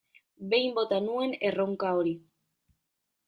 [0.53, 2.13] Behin bota nuen erronka hori.